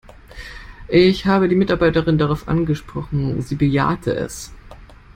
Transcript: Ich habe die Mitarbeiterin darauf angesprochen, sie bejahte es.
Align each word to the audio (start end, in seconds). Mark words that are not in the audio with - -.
Ich 0.87 1.27
habe 1.27 1.47
die 1.47 1.55
Mitarbeiterin 1.55 2.17
darauf 2.17 2.47
angesprochen, 2.47 3.39
sie 3.43 3.53
bejahte 3.53 4.15
es. 4.15 4.51